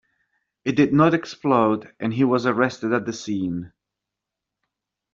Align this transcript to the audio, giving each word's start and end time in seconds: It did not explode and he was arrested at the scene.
It 0.65 0.71
did 0.75 0.93
not 0.93 1.13
explode 1.13 1.93
and 1.99 2.11
he 2.11 2.23
was 2.23 2.47
arrested 2.47 2.91
at 2.91 3.05
the 3.05 3.13
scene. 3.13 3.71